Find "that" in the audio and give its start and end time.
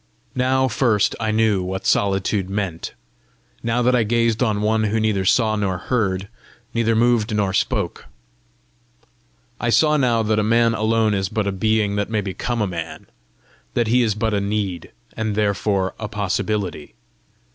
3.83-3.95, 10.23-10.39, 11.97-12.09, 13.75-13.85